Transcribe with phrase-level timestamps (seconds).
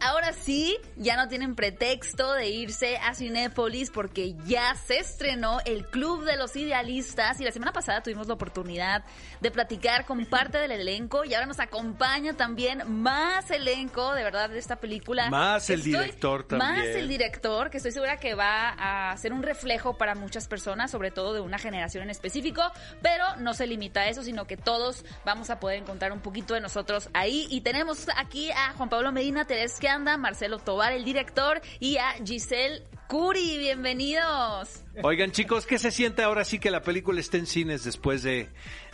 [0.00, 5.86] Ahora sí, ya no tienen pretexto de irse a Cinépolis porque ya se estrenó el
[5.86, 9.04] Club de los Idealistas y la semana pasada tuvimos la oportunidad
[9.40, 14.50] de platicar con parte del elenco y ahora nos acompaña también más elenco, de verdad,
[14.50, 15.30] de esta película.
[15.30, 16.72] Más el director también.
[16.72, 20.90] Más el director, que estoy segura que va a ser un reflejo para muchas personas,
[20.90, 22.62] sobre todo de una generación en específico,
[23.00, 26.54] pero no se limita a eso, sino que todos vamos a poder encontrar un poquito
[26.54, 30.92] de nosotros ahí y tenemos aquí a Juan Pablo Medina Teresa que anda, Marcelo Tobar,
[30.92, 33.58] el director, y a Giselle Curi.
[33.58, 34.84] Bienvenidos.
[35.02, 38.48] Oigan, chicos, ¿qué se siente ahora sí que la película esté en cines después de,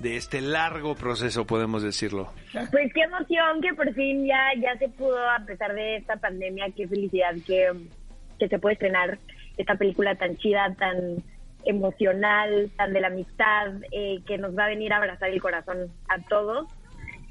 [0.00, 2.32] de este largo proceso, podemos decirlo?
[2.70, 6.66] Pues qué emoción que por fin ya, ya se pudo, a pesar de esta pandemia,
[6.76, 7.72] qué felicidad que,
[8.38, 9.18] que se puede estrenar
[9.56, 11.24] esta película tan chida, tan
[11.64, 15.90] emocional, tan de la amistad, eh, que nos va a venir a abrazar el corazón
[16.08, 16.68] a todos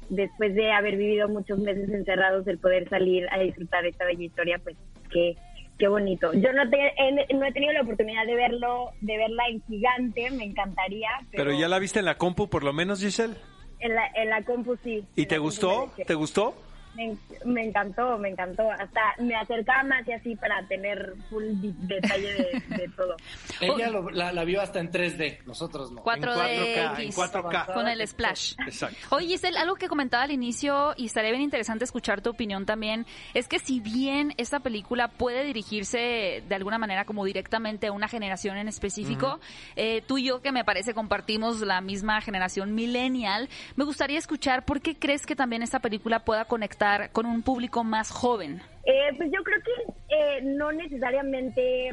[0.08, 4.58] después de haber vivido muchos meses encerrados, el poder salir a disfrutar esta bella historia,
[4.62, 4.76] pues
[5.10, 5.36] qué,
[5.78, 6.32] qué bonito.
[6.34, 10.44] Yo no, he, no he tenido la oportunidad de verlo, de verla en gigante, me
[10.44, 11.08] encantaría.
[11.32, 13.34] Pero, ya la viste en la compu, por lo menos, Giselle.
[13.80, 15.04] En la, en la compu sí.
[15.14, 15.92] ¿Y te gustó?
[16.06, 16.54] ¿Te gustó?
[16.94, 18.70] Me, encantó, me encantó.
[18.70, 23.16] Hasta me acercaba más y así para tener full detalle de, todo.
[23.60, 23.90] Ella
[24.32, 26.02] la, vio hasta en 3D, nosotros no.
[26.02, 28.54] 4D, en 4K, Con el splash.
[28.66, 28.96] Exacto.
[29.10, 33.06] Oye, Giselle, algo que comentaba al inicio y estaría bien interesante escuchar tu opinión también,
[33.34, 38.08] es que si bien esta película puede dirigirse de alguna manera como directamente a una
[38.08, 39.38] generación en específico,
[39.76, 44.64] eh, tú y yo que me parece compartimos la misma generación millennial, me gustaría escuchar
[44.64, 46.77] por qué crees que también esta película pueda conectar
[47.12, 48.60] con un público más joven?
[48.84, 51.88] Eh, pues yo creo que eh, no necesariamente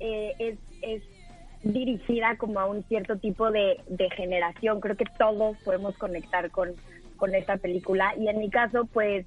[0.00, 1.02] eh, es,
[1.62, 3.76] dirigida como a un cierto tipo de,
[4.16, 4.80] generación.
[4.80, 6.74] Creo que todos podemos conectar con,
[7.34, 8.14] esta película.
[8.16, 9.26] Y en mi caso, pues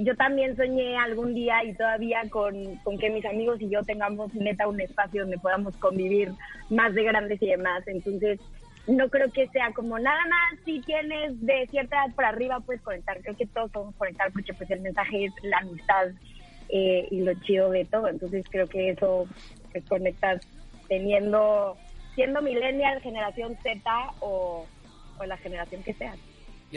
[0.00, 4.32] yo también soñé algún día y todavía con, con, que mis amigos y yo tengamos
[4.34, 6.32] neta un espacio donde podamos convivir
[6.70, 7.82] más de grandes y demás.
[7.86, 8.40] Entonces,
[8.86, 12.82] no creo que sea como nada más si tienes de cierta edad para arriba puedes
[12.82, 13.20] conectar.
[13.22, 16.08] Creo que todos podemos conectar porque pues el mensaje es la amistad
[16.68, 18.08] eh, y lo chido de todo.
[18.08, 19.26] Entonces creo que eso
[19.72, 20.42] pues, conectas
[20.88, 21.78] teniendo,
[22.14, 23.80] siendo millennial, generación Z
[24.20, 24.66] o,
[25.18, 25.94] o la generación que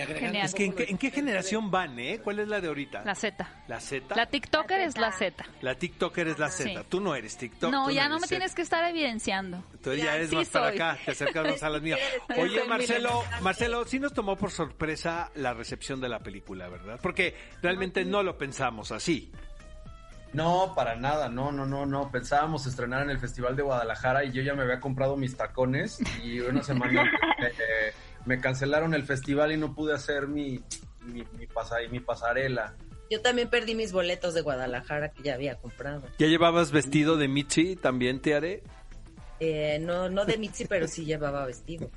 [0.04, 2.20] Es que ¿en qué, generación van, eh?
[2.24, 3.04] ¿Cuál es la de ahorita?
[3.04, 3.48] La Z.
[3.68, 4.16] ¿La Z?
[4.16, 5.44] La TikToker es la Z.
[5.62, 6.84] La TikToker es la Z.
[6.88, 7.72] Tú no eres TikTok.
[7.72, 9.64] No, ya no, me tienes que estar evidenciando.
[9.74, 12.00] Entonces ya, eres más para acá, te acercas a las mías.
[12.38, 17.00] Oye, Marcelo, Marcelo, sí nos tomó por sorpresa la recepción de la película, ¿verdad?
[17.02, 19.32] Porque realmente no lo pensamos así.
[20.34, 22.12] No, para nada, no, no, no, no.
[22.12, 26.00] Pensábamos estrenar en el Festival de Guadalajara y yo ya me había comprado mis tacones
[26.22, 27.04] y una semana
[27.42, 27.94] eh,
[28.28, 30.62] me cancelaron el festival y no pude hacer mi,
[31.06, 31.24] mi,
[31.90, 32.76] mi pasarela.
[33.10, 36.04] Yo también perdí mis boletos de Guadalajara que ya había comprado.
[36.20, 37.78] ¿Ya llevabas vestido de Mitzi?
[37.78, 38.64] ¿También te haré?
[39.40, 41.90] Eh, no, no de Mitzi, pero sí llevaba vestido.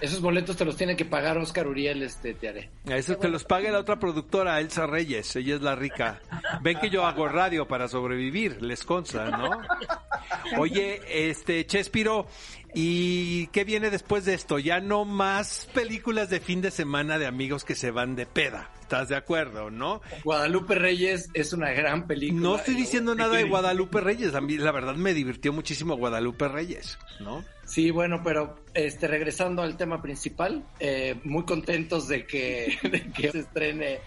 [0.00, 2.70] Esos boletos te los tiene que pagar Oscar Uriel, este, te haré.
[2.86, 6.20] A eso te los pague la otra productora, Elsa Reyes, ella es la rica.
[6.60, 9.50] Ven que yo hago radio para sobrevivir, les consta, ¿no?
[10.58, 12.26] Oye, este, Chespiro,
[12.78, 14.58] ¿Y qué viene después de esto?
[14.58, 18.70] Ya no más películas de fin de semana de amigos que se van de peda.
[18.82, 20.02] ¿Estás de acuerdo, no?
[20.22, 22.40] Guadalupe Reyes es una gran película.
[22.40, 24.34] No estoy diciendo nada de Guadalupe Reyes.
[24.34, 27.42] A mí la verdad me divirtió muchísimo Guadalupe Reyes, ¿no?
[27.64, 33.32] Sí, bueno, pero este regresando al tema principal, eh, muy contentos de que, de que
[33.32, 33.98] se estrene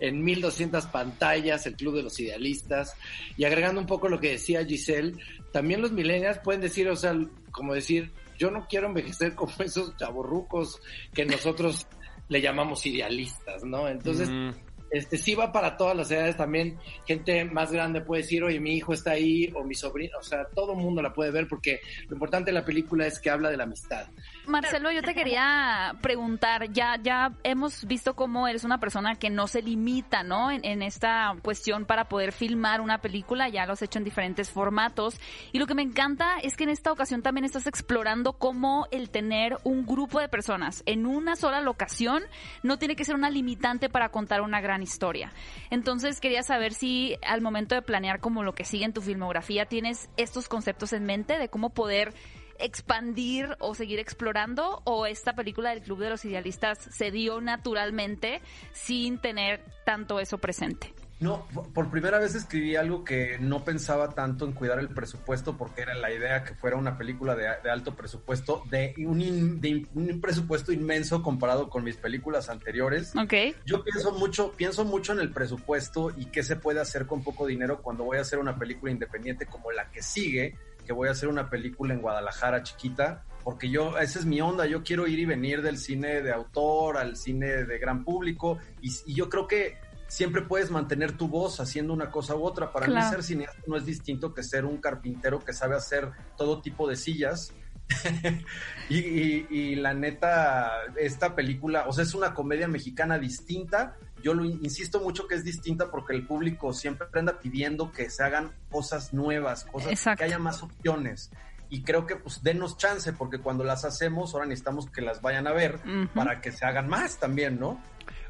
[0.00, 2.94] en 1200 pantallas el Club de los Idealistas
[3.38, 5.14] y agregando un poco lo que decía Giselle,
[5.56, 7.16] también los millennials pueden decir, o sea,
[7.50, 10.82] como decir, yo no quiero envejecer como esos chavorrucos
[11.14, 11.86] que nosotros
[12.28, 13.88] le llamamos idealistas, ¿no?
[13.88, 16.78] Entonces, mm este sí va para todas las edades también.
[17.06, 20.46] Gente más grande puede decir, oye, mi hijo está ahí, o mi sobrino, o sea,
[20.54, 23.50] todo el mundo la puede ver porque lo importante de la película es que habla
[23.50, 24.06] de la amistad.
[24.46, 29.48] Marcelo, yo te quería preguntar, ya, ya hemos visto cómo eres una persona que no
[29.48, 30.50] se limita, ¿no?
[30.50, 34.50] En, en esta cuestión para poder filmar una película, ya lo has hecho en diferentes
[34.50, 35.20] formatos.
[35.52, 39.10] Y lo que me encanta es que en esta ocasión también estás explorando cómo el
[39.10, 42.22] tener un grupo de personas en una sola locación
[42.62, 45.32] no tiene que ser una limitante para contar una gran historia.
[45.70, 49.66] Entonces quería saber si al momento de planear como lo que sigue en tu filmografía
[49.66, 52.14] tienes estos conceptos en mente de cómo poder
[52.58, 58.40] expandir o seguir explorando o esta película del Club de los Idealistas se dio naturalmente
[58.72, 60.92] sin tener tanto eso presente?
[61.18, 65.80] No, por primera vez escribí algo que no pensaba tanto en cuidar el presupuesto porque
[65.80, 69.86] era la idea que fuera una película de, de alto presupuesto, de un, in- de
[69.94, 73.16] un presupuesto inmenso comparado con mis películas anteriores.
[73.16, 73.32] Ok.
[73.64, 77.46] Yo pienso mucho, pienso mucho en el presupuesto y qué se puede hacer con poco
[77.46, 81.12] dinero cuando voy a hacer una película independiente como la que sigue, que voy a
[81.12, 85.18] hacer una película en Guadalajara chiquita, porque yo, esa es mi onda, yo quiero ir
[85.20, 89.46] y venir del cine de autor al cine de gran público y, y yo creo
[89.46, 92.72] que siempre puedes mantener tu voz haciendo una cosa u otra.
[92.72, 93.04] Para Claro.
[93.06, 96.88] mí ser cineasta no es distinto que ser un carpintero que sabe hacer todo tipo
[96.88, 97.52] de sillas.
[98.88, 103.96] y, y- y la neta, esta película, o sea, es una comedia mexicana distinta.
[104.22, 108.10] Yo lo in- insisto mucho que es distinta porque el público siempre anda pidiendo que
[108.10, 110.18] se hagan cosas nuevas, cosas Exacto.
[110.18, 111.30] que haya más opciones.
[111.68, 115.46] Y creo que pues denos chance porque cuando las hacemos ahora necesitamos que las vayan
[115.48, 115.80] a ver
[116.14, 117.80] para que se hagan más también, ¿no?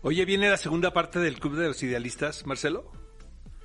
[0.08, 2.92] Oye, ¿viene la segunda parte del Club de los Idealistas, Marcelo?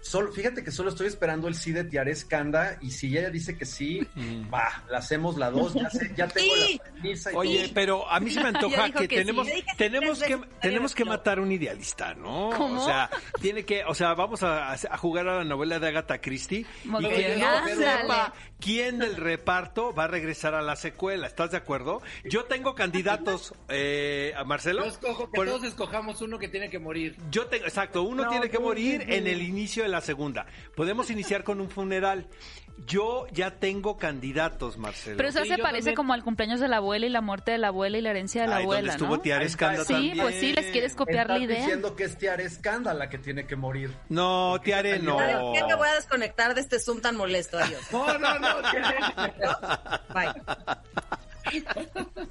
[0.01, 3.56] Solo, fíjate que solo estoy esperando el sí de Tiare Skanda y si ella dice
[3.57, 4.01] que sí,
[4.53, 6.80] va, la hacemos la dos, ya sé, ya tengo Sí.
[6.83, 7.74] la premisa y Oye, todo.
[7.75, 11.39] pero a mí se me antoja que, que tenemos, sí tenemos que, tenemos que matar
[11.39, 12.50] un idealista, ¿no?
[12.57, 12.81] ¿Cómo?
[12.81, 13.09] O sea,
[13.42, 17.06] tiene que, o sea, vamos a, a jugar a la novela de Agatha Christie Muy
[17.06, 21.27] y que no sepa quién del reparto va a regresar a la secuela.
[21.27, 22.01] ¿Estás de acuerdo?
[22.25, 24.83] Yo tengo candidatos, eh, a Marcelo.
[24.83, 27.15] Yo escojo que Por- todos escojamos uno que tiene que morir.
[27.30, 30.45] Yo tengo, exacto, uno tiene que morir en el inicio de la segunda.
[30.75, 32.27] Podemos iniciar con un funeral.
[32.88, 35.17] Yo ya tengo candidatos, Marcelo.
[35.17, 35.95] Pero eso Sí, se parece también.
[35.97, 38.41] como al cumpleaños de la abuela y la muerte de la abuela y la herencia
[38.41, 39.49] de la Ay, ¿dónde abuela, estuvo ¿no?
[39.49, 40.17] Skanda Sí, también?
[40.19, 41.59] pues sí, les quieres copiar la Estás idea.
[41.59, 43.93] diciendo que es Tiare Skanda la que tiene que morir.
[44.09, 45.19] No, Tiare, no.
[45.19, 45.63] ¿Sabes qué?
[45.67, 47.59] Me voy a desconectar de este Zoom tan molesto.
[47.59, 47.81] Adiós.
[47.91, 48.47] No, no, no.
[50.13, 50.33] Bye.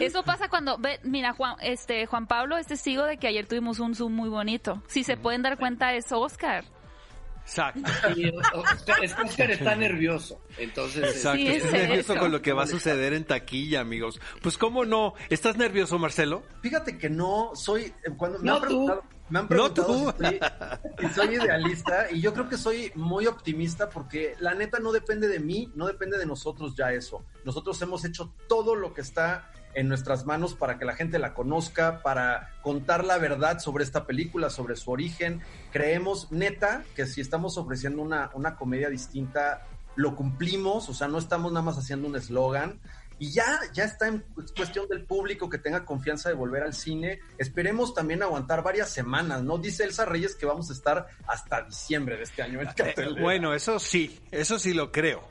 [0.00, 3.80] Eso pasa cuando, ve, mira, Juan, este, Juan Pablo es testigo de que ayer tuvimos
[3.80, 4.82] un Zoom muy bonito.
[4.88, 6.64] Si se pueden dar cuenta es Oscar.
[7.42, 7.80] Exacto.
[8.16, 10.40] Y, Oscar- es que Oscar está nervioso.
[10.58, 12.20] Entonces, Exacto, Sí, es nervioso eso.
[12.20, 14.20] con lo que va a suceder en taquilla, amigos.
[14.42, 16.42] Pues cómo no, ¿estás nervioso, Marcelo?
[16.60, 19.00] Fíjate que no soy cuando me No han tú.
[19.28, 20.40] Me han No preguntado si, soy,
[20.98, 25.28] si soy idealista y yo creo que soy muy optimista porque la neta no depende
[25.28, 27.24] de mí, no depende de nosotros ya eso.
[27.44, 31.34] Nosotros hemos hecho todo lo que está en nuestras manos para que la gente la
[31.34, 35.42] conozca, para contar la verdad sobre esta película, sobre su origen.
[35.70, 41.18] Creemos neta que si estamos ofreciendo una, una comedia distinta, lo cumplimos, o sea, no
[41.18, 42.80] estamos nada más haciendo un eslogan.
[43.18, 44.24] Y ya, ya está en
[44.54, 47.20] cuestión del público que tenga confianza de volver al cine.
[47.38, 49.56] Esperemos también aguantar varias semanas, ¿no?
[49.58, 53.22] Dice Elsa Reyes que vamos a estar hasta diciembre de este año en Eh, cartelera.
[53.22, 55.26] bueno, eso sí, eso sí lo creo.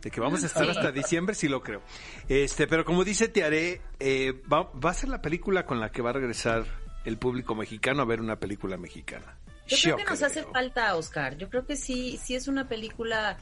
[0.00, 1.80] De que vamos a estar hasta diciembre, sí lo creo.
[2.28, 6.02] Este, pero como dice Tiare, eh, va, va a ser la película con la que
[6.02, 6.66] va a regresar
[7.06, 9.38] el público mexicano a ver una película mexicana.
[9.66, 11.38] Yo creo que nos hace falta, Oscar.
[11.38, 13.38] Yo creo que sí, sí es una película,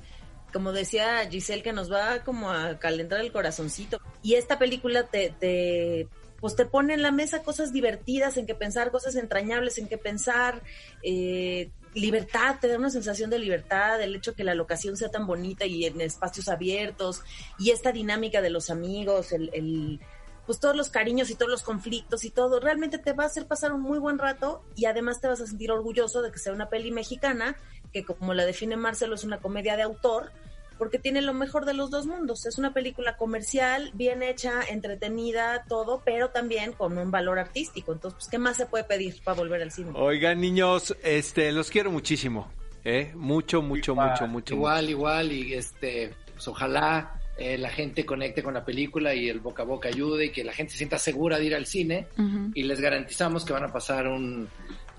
[0.53, 4.01] como decía Giselle, que nos va como a calentar el corazoncito.
[4.23, 6.09] Y esta película te, te
[6.43, 9.97] pues te pone en la mesa cosas divertidas, en que pensar, cosas entrañables, en que
[9.97, 10.61] pensar,
[11.05, 15.25] eh, libertad, te da una sensación de libertad, el hecho que la locación sea tan
[15.25, 17.23] bonita y en espacios abiertos,
[17.61, 20.01] y esta dinámica de los amigos, el, el
[20.47, 23.47] pues todos los cariños y todos los conflictos y todo, realmente te va a hacer
[23.47, 26.53] pasar un muy buen rato y además te vas a sentir orgulloso de que sea
[26.53, 27.57] una peli mexicana,
[27.93, 30.33] que como la define Marcelo es una comedia de autor,
[30.79, 32.45] porque tiene lo mejor de los dos mundos.
[32.45, 37.93] Es una película comercial, bien hecha, entretenida, todo, pero también con un valor artístico.
[37.93, 39.93] Entonces, pues, ¿qué más se puede pedir para volver al cine?
[39.95, 42.51] Oigan, niños, este, los quiero muchísimo.
[42.85, 43.13] ¿eh?
[43.15, 44.55] Mucho, mucho, Igual, mucho, mucho.
[44.55, 49.41] igual, igual, y este, pues ojalá eh, la gente conecte con la película y el
[49.41, 52.07] boca a boca ayude y que la gente se sienta segura de ir al cine
[52.55, 54.49] y les garantizamos que van a pasar un,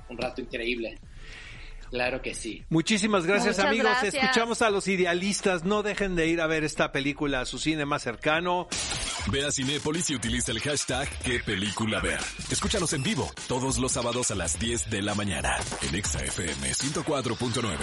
[0.10, 0.98] un rato increíble.
[1.90, 2.64] Claro que sí.
[2.70, 3.86] Muchísimas gracias Muchas amigos.
[3.92, 4.16] gracias.
[4.16, 5.64] Escuchamos a los idealistas.
[5.64, 8.68] No dejen de ir a ver esta película a su cine más cercano.
[9.32, 12.20] Ve a Cinépolis y utiliza el hashtag qué película ver.
[12.50, 15.56] Escúchanos en vivo todos los sábados a las 10 de la mañana
[15.88, 17.78] en Exa FM 104.9.